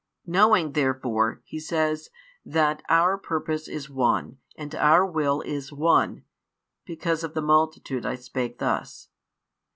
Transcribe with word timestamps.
Knowing 0.25 0.71
therefore, 0.71 1.43
He 1.45 1.59
says, 1.59 2.09
that 2.43 2.81
Our 2.89 3.19
purpose 3.19 3.67
is 3.67 3.87
one 3.87 4.39
and 4.57 4.73
Our 4.73 5.05
will 5.05 5.43
one, 5.71 6.23
because 6.87 7.23
of 7.23 7.35
the 7.35 7.41
multitude 7.43 8.03
I 8.03 8.15
spake 8.15 8.57
thus. 8.57 9.09